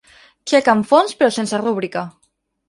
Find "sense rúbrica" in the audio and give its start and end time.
1.37-2.05